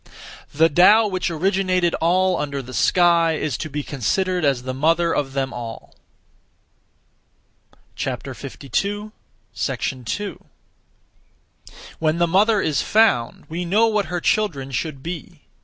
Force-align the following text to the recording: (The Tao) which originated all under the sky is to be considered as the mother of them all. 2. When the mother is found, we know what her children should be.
(The 0.51 0.67
Tao) 0.67 1.05
which 1.07 1.29
originated 1.29 1.93
all 2.01 2.35
under 2.37 2.63
the 2.63 2.73
sky 2.73 3.33
is 3.33 3.55
to 3.59 3.69
be 3.69 3.83
considered 3.83 4.43
as 4.43 4.63
the 4.63 4.73
mother 4.73 5.13
of 5.13 5.33
them 5.33 5.53
all. 5.53 5.93
2. 7.97 9.11
When 11.99 12.17
the 12.17 12.27
mother 12.27 12.61
is 12.61 12.81
found, 12.81 13.45
we 13.47 13.63
know 13.63 13.85
what 13.85 14.07
her 14.07 14.19
children 14.19 14.71
should 14.71 15.03
be. 15.03 15.41